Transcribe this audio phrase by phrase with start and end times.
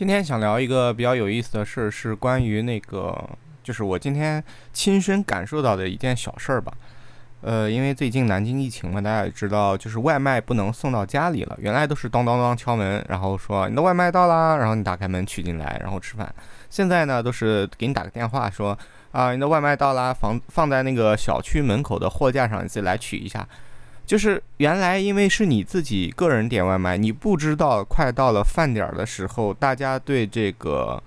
[0.00, 3.14] 今天想聊一个比较有意思的事儿，是关于那个，
[3.62, 4.42] 就是我今天
[4.72, 6.72] 亲身感受到的一件小事儿吧。
[7.42, 11.54] 呃，因为最近南京疫情嘛，大家也知道，就是外卖不能送到家里了。
[11.60, 16.34] 原来都是当当当敲门，然后说你的外卖到啦，然后你打开门取进来，然后吃饭。
[16.70, 18.78] 现在呢，都是给你打个电话说
[19.12, 23.46] 啊，你的外卖到啦，放放在那个小区门口的货架上，你自己来取一下。
[24.10, 31.00] 就是原来因为是你自己个人点外卖，你不知道快到了饭点儿的时候，大家对这个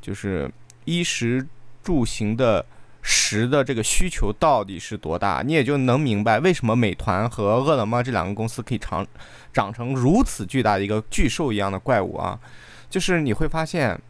[0.00, 0.48] 就是
[0.84, 1.44] 衣食
[1.82, 2.64] 住行的。
[3.06, 9.06] 食的这个需求到底是多大，你也就能明白为什么美团和饿了么这两个公司可以长
[9.52, 12.40] 长成如此巨大的一个巨兽一样的怪物啊！
[12.88, 14.00] 就是你会发现，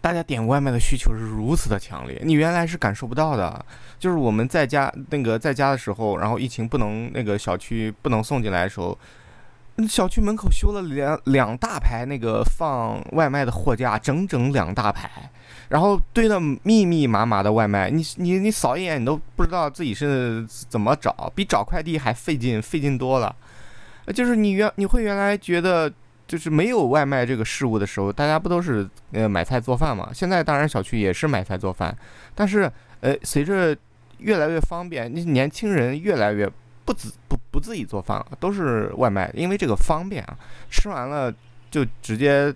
[0.00, 3.64] 大家点外卖的需求是如此的强烈，你原来是感受不到的。
[3.98, 8.96] 就是我们在家那个在家的时候，然后疫情不能那个小区不能送进来的时候。
[9.88, 15.08] 小区门口修了两两大排那个放外卖的货架，整整两大排，
[15.68, 23.32] 然后堆的密密麻麻的外卖，你你你扫一眼，你都不知道自己是怎么找，比找快递还费劲，费劲多了。
[24.12, 25.88] 就是你原你会原来觉得
[26.28, 30.10] 就是没有外卖这个事物的时候，大家不都是呃买菜做饭嘛？
[30.14, 31.92] 现在当然小区也是买菜做饭，
[32.36, 33.76] 但是呃随着
[34.18, 36.48] 越来越方便，你年轻人越来越。
[36.84, 40.34] 不自不不自己做饭了，都是外卖，因为这个方便啊。
[40.70, 41.30] 吃完了
[41.70, 42.50] 就直接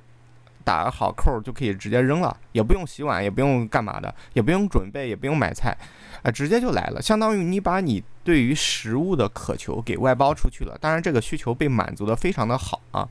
[0.64, 5.76] 打好扣就可以直接扔了，也不用洗碗，也不用干嘛的，也不用准备，也不用买菜，
[6.22, 7.02] 啊，直接就来了。
[7.02, 10.78] 相当于你把你对于食物的渴求给外包出去了。
[10.80, 13.06] 当然，这个需求被满足的非常的好啊。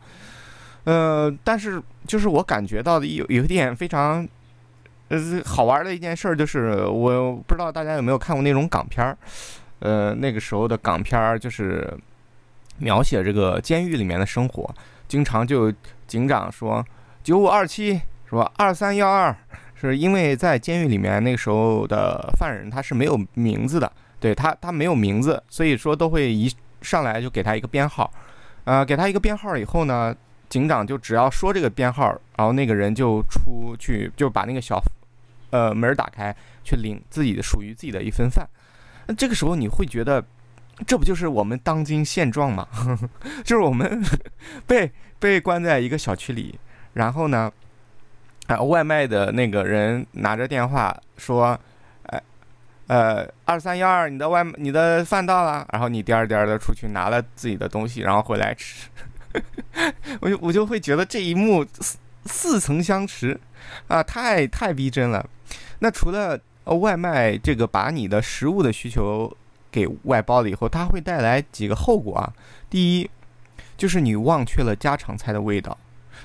[0.84, 4.28] 呃，但是就是我感觉到的有有一点非常
[5.10, 9.18] 呃好玩的一件事，就是我不知道大家有没有看过那种港片儿。
[9.80, 11.92] 呃，那个时候的港片儿就是
[12.78, 14.70] 描写这个监狱里面的生活，
[15.08, 15.74] 经常就
[16.06, 16.86] 警长说
[17.24, 18.52] 九五二七是吧？
[18.58, 19.36] 二三幺二，
[19.74, 26.52] 是因为在监狱里面那个时候的犯人他是没有名字的，对他他没有名字，所以说都会一
[26.82, 28.12] 上来就给他一个编号，
[28.66, 30.16] 呃，给他一个编号以后呢，
[30.52, 34.84] 警长就只要说这个编号，然后那个人就出去就把那个小
[35.50, 38.46] 呃门打开，去领自己的属于自己的一份饭。
[39.08, 40.22] 那这个时候你会觉得，
[40.86, 42.68] 这不就是我们当今现状吗？
[43.46, 44.04] 就是我们
[44.68, 46.60] 被被关在一个小区里，
[46.96, 47.50] 然后呢，
[48.48, 51.58] 啊，外卖的那个人拿着电话说，
[52.08, 52.22] 哎，
[52.88, 58.90] 呃，二三幺二，你的外你的饭到了，然后你颠儿颠儿的出去拿了自己的东西，然后回来吃，
[60.22, 63.40] 我就我就会觉得这一幕似似曾相识
[63.88, 65.28] 啊，太太逼真了。
[65.80, 66.40] 那除了。
[66.64, 69.36] 呃，外卖这个把你的食物的需求
[69.72, 72.32] 给外包了以后，它会带来几个后果啊？
[72.70, 73.10] 第一，
[73.76, 75.76] 就是你忘却了家常菜的味道。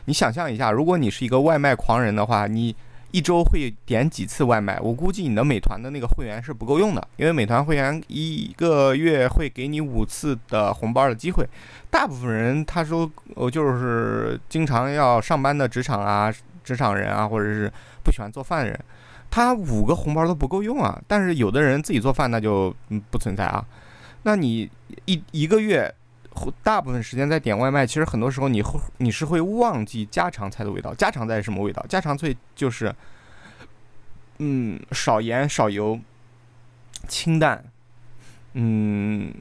[0.04, 2.76] 你想象一下，如果你是一个外卖狂人的话，你
[3.10, 4.78] 一周会点几次外卖？
[4.80, 11.48] 我估计你的美团的那个会员是不够用的，因为美团会员一个月会给你五次的红包的机会。
[11.90, 17.72] 大部分人他说，我就是经常要上班的职场啊，职场人啊，或者是
[18.04, 18.78] 不喜欢做饭的人。
[19.28, 20.98] 他五个红包都不够用啊！
[21.06, 22.74] 但是有的人自己做饭，那就
[23.10, 23.64] 不存在啊。
[24.22, 24.70] 那你
[25.04, 25.92] 一一个月
[26.62, 30.94] 大部分时间在点外卖，其实很多时候你会你是会忘记家常菜的味道。
[30.94, 31.84] 家常菜是什么味道？
[31.88, 32.94] 家常菜就是，
[34.38, 35.98] 嗯，少盐少油，
[37.08, 37.64] 清淡，
[38.54, 39.32] 嗯，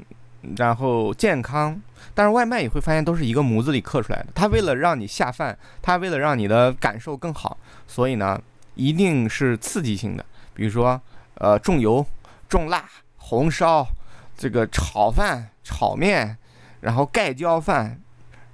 [0.58, 1.80] 然后健康。
[2.14, 4.28] 但是外卖你会发现都是一个模子里刻出来的。
[4.34, 7.58] 他为了让你下饭，他为了让你的感受更好，
[7.88, 8.42] 所以呢。
[8.78, 11.02] 一定是刺激性的，比如说，
[11.36, 12.06] 呃，重油、
[12.50, 12.84] 重辣、
[13.16, 13.88] 红烧，
[14.36, 16.38] 这个炒饭、炒面，
[16.86, 18.00] 然后盖浇饭，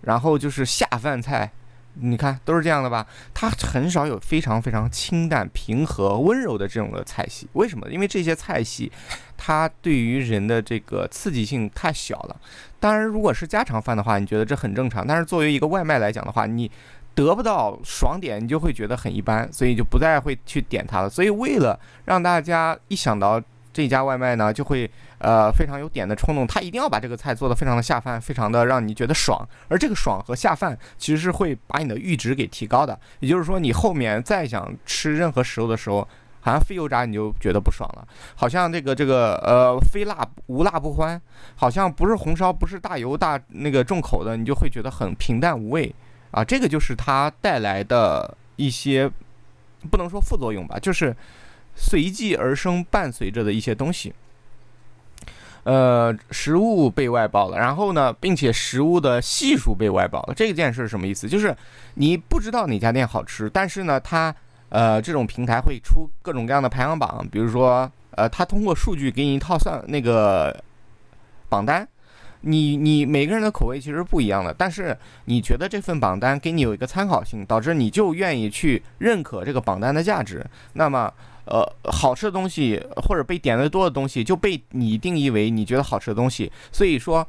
[0.02, 1.52] 然后就是下饭菜，
[1.96, 3.06] 你看都是这样的吧？
[3.34, 7.47] 它很少有非常非常清淡、平和、温柔的这种的菜系。
[7.53, 7.88] 为什么？
[7.92, 8.90] 因为这些菜系，
[9.38, 12.36] 它对于人的这个刺激性太小了。
[12.80, 15.06] 当然，如果是家常饭的话，你觉得这很正常。
[15.06, 16.72] 但是作为一个外卖来讲的话，你。
[17.13, 21.10] 得不到爽点，你就会觉得很一般，所以就不再会去点它了。
[21.10, 23.39] 所以为了让大家一想到
[23.73, 24.89] 这家外卖呢，就会
[25.19, 29.47] 呃非常有点的冲动，他一定要把这个菜做的非常的下饭，非常的让你觉得爽。
[29.69, 33.00] 而这个爽和下饭其实是会把你的阈值给提高的。
[33.19, 36.07] 也就是说，你后面再想吃任何食物的时候，
[36.41, 41.21] 好像非油炸你就觉得不爽了，好像这个这个呃非辣无辣不欢，
[41.56, 45.94] 好像不是红烧不是大油大那个重口的，你就会觉得很平淡无味。
[46.31, 49.09] 啊，这个就是它带来的一些，
[49.89, 51.15] 不能说副作用吧，就是
[51.75, 54.13] 随即而生伴随着的一些东西。
[55.63, 60.33] 呃，食物被外包了，然后呢，并且食物的系数被外包了。
[60.33, 61.29] 这件事什么意思？
[61.29, 61.56] 就是
[61.94, 64.33] 你不知道哪家店好吃，但是呢，它
[64.69, 70.63] 呃这种平台会出各种各样的排行榜，比如说呃，它通过数据给你一套算那个
[71.47, 71.88] 榜单。
[72.44, 80.44] 你你每个人的口味其实不一样的，但是你觉得这份榜单给你有一个参考性，导致你就愿意去认可这个榜单的价值。
[80.73, 81.13] 那么，
[81.46, 81.62] 呃，
[81.92, 86.52] 好吃的东西或者被点的多的东西就被你定义为你觉得好吃的东西。
[86.72, 87.28] 所以说，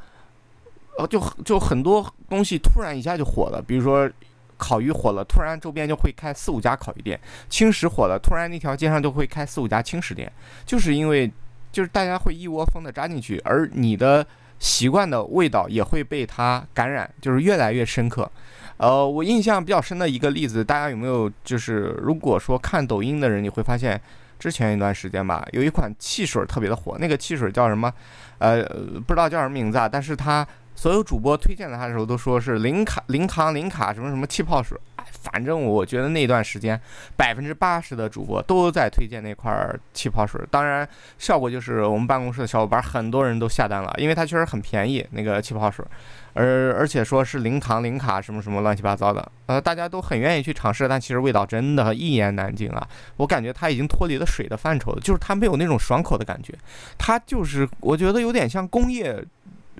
[0.98, 4.10] 呃，就就很多东西突然一下就火了，比如说
[4.56, 7.18] 烤鱼火了，突然周边就会开四五家烤鱼店；
[7.48, 10.30] 轻食火了，突然那条街上就会开四五家轻食店，
[10.64, 11.30] 就是因为
[11.70, 14.26] 就是大家会一窝蜂的扎进去，而你的。
[14.62, 18.30] 习惯的味道也会被它感染，就是越来越深刻。
[18.76, 21.28] 呃，我印象比较深的一个例子，大家有没有？
[21.42, 24.00] 就是如果说看抖音的人，你会发现
[24.38, 27.92] 之前一段时间吧，有一款汽水特别的火，那个汽水叫什么？
[28.38, 28.62] 呃，
[29.06, 30.46] 不知道叫什么名字啊，但是它。
[30.74, 36.80] 所有主播推荐它的时候都说是零卡、零糖、零卡什么什么气泡水，哎，反正我觉得那段时间
[37.16, 39.54] 百分之八十的主播都在推荐那块
[39.94, 40.40] 气泡水。
[40.50, 40.88] 当然，
[41.18, 45.84] 效果就是我们办公室的小伙伴很多人都下单了，因为它确实很便宜那个气泡水，
[46.32, 52.88] 而而且说是零糖、零卡什么什么乱七八糟的，呃，大家都很愿意去尝试，但其实味道真的一言难尽啊！
[53.18, 56.52] 我感觉它已经脱离了水的范畴，就是它没有那种爽口的感觉，
[56.98, 59.22] 它就是我觉得有点像工业。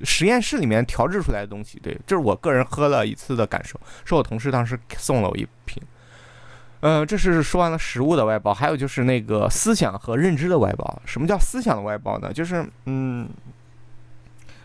[0.04, 5.82] 实验室里面调制出来的东西，对，这是我个人喝了一次的感受，是我同事当时送了我一瓶。
[6.81, 11.02] 呃，这是说完了食物的外包，还有就是那个思想和认知的外包。
[11.04, 12.32] 什么叫思想的外包呢？
[12.32, 13.28] 就是，嗯，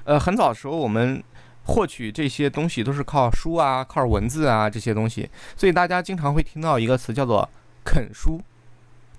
[0.04, 1.24] 呃，很早的时候我们
[1.66, 7.48] 获取这些东西都是靠书啊，靠文字啊这些东西，所以大家经常会听到一个词叫做
[7.86, 8.42] “啃书”。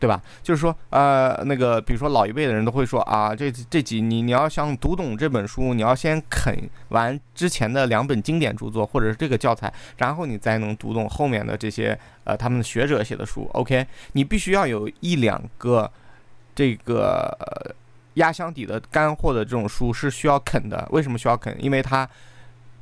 [0.00, 0.22] 对吧？
[0.44, 6.56] 就是说，呃，那个，比如说老一辈的人都会说啊，这这几你你要想读懂这本书，你要先啃
[6.90, 13.50] 完之前的两本经典著作，或者是这个教材，然后你才能读懂后面的这些呃他们的学者写的书。
[13.54, 15.90] OK，你必须要有一两个
[16.54, 17.74] 这个
[18.14, 20.86] 压箱底的干货的这种书是需要啃的。
[20.92, 21.56] 为什么需要啃？
[21.58, 22.08] 因为它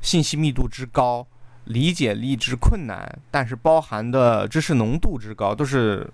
[0.03, 1.27] 信息密度之高，
[1.65, 6.07] 理解力之困难，但是包含的知识浓度之高，都是。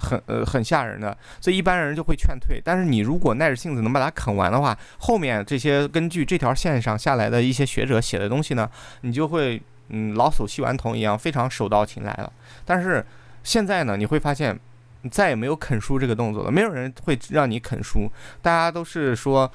[0.00, 2.60] 很呃很吓人的，所以一般人就会劝退。
[2.64, 8.68] 但是你如果耐着性子能把它啃完的话，后面这些根据这条线上下来的一些学者写的东西呢，
[9.02, 12.32] 你就会嗯老叟吸顽童一样，非常手到擒来了。
[12.64, 13.04] 但是
[13.44, 14.58] 现在呢，你会发现
[15.10, 18.10] 再也没有啃书这个动作了，没有人会让你啃书，
[18.40, 19.50] 大家都是说。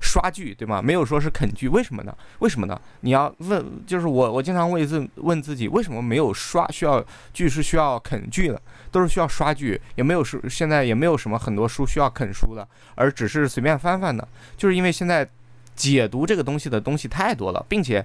[0.00, 0.80] 刷剧对吗？
[0.80, 2.16] 没有说是啃剧，为什么呢？
[2.38, 2.80] 为什么呢？
[3.02, 7.04] 你要问，就是我，我经常问自问自己，为什么没有刷需要
[7.34, 8.60] 剧是需要啃剧的，
[8.90, 14.26] 都是需要刷剧，也没有书，现在也没有什么很多书需要啃书的，而只是随便翻翻的，
[14.56, 15.28] 就是因为现在
[15.76, 18.04] 解读这个东西的东西太多了，并且，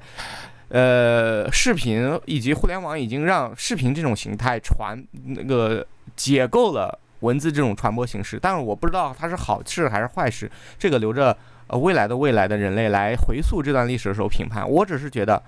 [0.68, 11.36] 呃，视频以及互联网已经让视频这种形态传那个解构了文字这种传播形式，但是我不知道它是好事还是坏事，这个留着。
[11.68, 15.42] 呃，未来的未来的人类来回溯这段历史的时候评判，我只是觉得，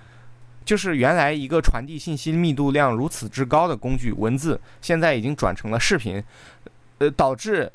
[0.64, 6.22] 就是原来一个传递信息密度量如此之高的工具文字，现在已经转成了视频，
[6.98, 7.70] 呃，导致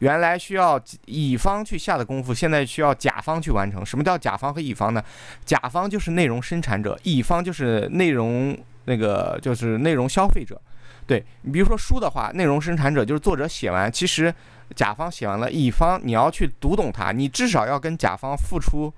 [0.00, 3.86] 原来需要乙方去下的功夫，现在需要甲方去完成。
[3.86, 5.02] 什么叫甲方和乙方呢？
[5.44, 10.60] 甲方就是内容生产者，乙方就是内容那个就是内容消费者。
[11.06, 14.34] 对你比如说书的话，内容生产者就是作者写完，其实。
[14.74, 18.90] 甲方写完了，乙方你要去读懂它，你至少要跟甲方付出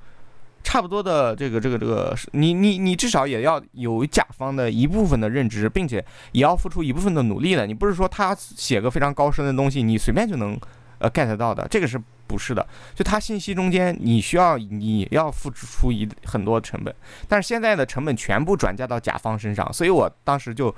[0.62, 5.96] 差不多的这个这个这个，你你你至少也要有甲方的一部分的认知，并且
[6.30, 7.66] 也要付出一部分的努力的。
[7.66, 10.56] 你不是说他写个非常高深的东西，你随便就能
[10.98, 12.64] 呃 get 到的，这个是不是的？
[12.94, 16.94] 就他信息中间，你需要你要付出一很多成本，
[17.26, 20.72] 但是现在的成本全部转嫁到甲方身上，所以我当时就。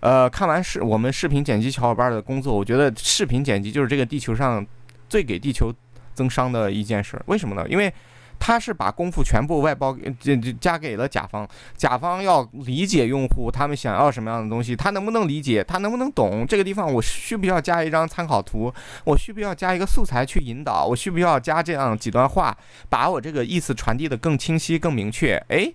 [0.00, 4.64] 呃，看完视我们视频剪辑小伙伴的工作，我觉得视频剪辑就是这个地球上
[5.08, 5.72] 最给地球
[6.14, 7.20] 增伤的一件事。
[7.26, 7.66] 为什么呢？
[7.68, 7.92] 因为
[8.38, 11.48] 他是把功夫全部外包，这这加给了甲方。
[11.76, 18.72] 甲方要理解用户他们想要什么样的东西，他能不能理解，他能不能懂这个地方，我需不需要加一张参考图，
[19.04, 22.56] 我需不需要加一个素材去引导，我需不需要加这样几段话，
[22.88, 25.34] 把我这个意思传递的更清晰、更明确。
[25.48, 25.72] 哎，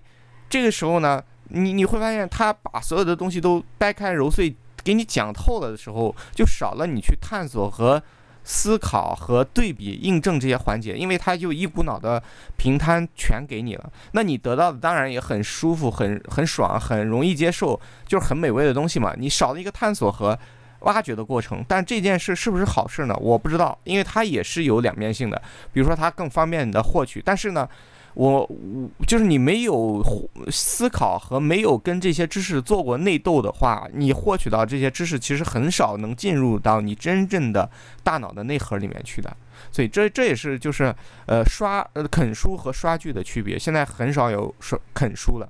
[0.48, 1.22] 这个时候呢？
[1.48, 8.02] 你你会发现，他把所有的东西都掰开揉碎给你讲透了的时候，就少了你去探索和
[8.46, 12.22] 思考和对比印证这些环节，因为他就一股脑的
[12.58, 13.90] 平摊全给你了。
[14.12, 19.14] 那你得到的当然也很舒服、很很爽、很容易接受，就是很美味的东西嘛。
[19.16, 20.38] 你少了一个探索和
[20.80, 21.64] 挖掘的过程。
[21.66, 23.16] 但这件事是不是好事呢？
[23.18, 25.40] 我不知道，因为它也是有两面性的。
[25.72, 27.66] 比如说，它更方便你的获取，但是呢，
[28.14, 30.02] 我我就是你没有
[30.50, 37.68] 思考和没有跟这些知识做过内斗的话，你获取到这些知识其实很少能进入到你真正的
[38.04, 39.36] 大脑的内核里面去的。
[39.72, 40.94] 所以这这也是就是
[41.26, 43.58] 呃刷呃啃书和刷剧的区别。
[43.58, 45.48] 现在很少有刷啃书了。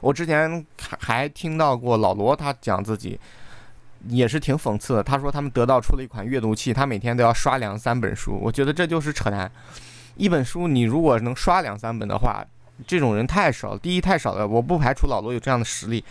[0.00, 3.20] 我之前还还听到过老罗他讲自己
[4.08, 5.02] 也是挺讽刺的。
[5.02, 8.36] 他说他们得到出了一款阅读器，他每天都要刷两三本书。
[8.42, 9.48] 我觉得这就是扯淡。
[10.20, 12.44] 一本书你如果能刷两三本的话，
[12.86, 13.76] 这种人太少。
[13.76, 16.04] 第一太少了，我不排除老罗有这样的实力。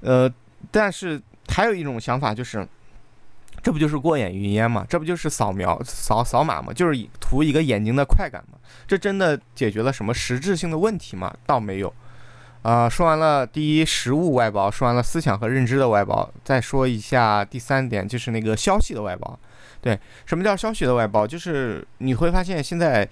[0.00, 0.32] 呃，
[0.70, 2.66] 但是还有一种想法就是。
[3.60, 4.86] 这不就是过眼云烟吗？
[4.88, 6.72] 这不就是扫描扫扫码吗？
[6.72, 8.56] 就是图一个眼睛的快感吗？
[8.86, 11.34] 这真的解决了什么实质性的问题吗？
[11.44, 11.92] 倒没有。
[12.62, 19.36] 啊，说完了第一实物外包，说完了思想和认知的外包，再说一下第三点，就是那个消息的外包。
[19.80, 21.26] 对，什么叫消息的外包？
[21.26, 23.06] 就是你会发现现在，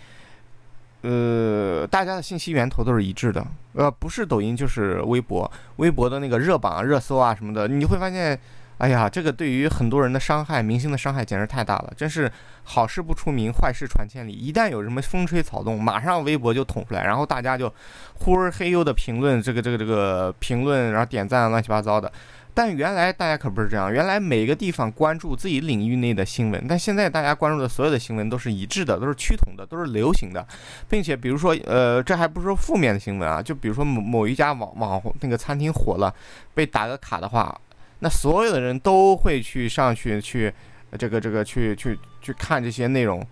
[1.02, 8.38] 呃，大家的信息源头都是一致的，呃，不是抖音就是微博，微博的那个热榜、热搜啊什么的，你会发现。
[8.78, 12.30] 哎呀，这个对于很多人的伤害，明星的伤害简直太大了，真是
[12.62, 14.30] 好事不出名，坏事传千里。
[14.30, 17.72] 一旦有什么风吹草动，马上微博就捅出来，然后大家就
[18.16, 22.12] 呼儿嘿呦的评论这个这个这个评论，然后点赞乱七八糟的。
[22.56, 30.46] 但原来大家可不是这样，原来每个地方关注自己领域内的新闻，但现在大家关注的所有的新闻都是一致的，都是趋同的，都是流行的，
[30.88, 36.10] 并且比如说，呃，这还不是说负面的新闻啊，就比如说某某一家网网红那个餐厅火了，
[36.54, 37.60] 被打个卡的话。
[37.98, 40.50] 那所有的人都会去上去去，
[40.98, 43.22] 这个这个去去去看这些内容，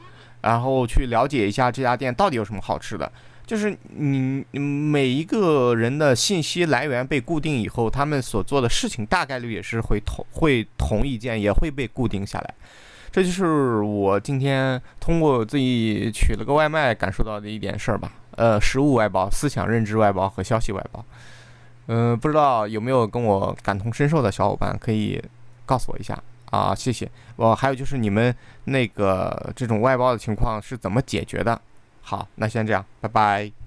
[0.43, 3.11] 然后去了解一下这家店到底有什么好吃的。
[3.47, 12.55] 就是你每一个人的信息来源被固定以后，他们所做的事情大概率也是会同会同一件，也会被固定下来。
[13.13, 18.11] 这就是我今天通过自己取了个外卖感受到的一点事儿吧。
[18.37, 21.05] 呃，食物外包、思想认知外包和消息外包。
[21.87, 25.23] 嗯，不知道有没有跟我感同身受的小伙伴可以
[25.67, 26.21] 告诉我一下
[26.51, 26.75] 啊？
[26.75, 27.09] 谢谢。
[27.37, 28.35] 我还有就是你们
[28.65, 31.61] 那个这种外包的情况是怎么解决的？
[32.05, 33.64] 好，那先这样，拜拜。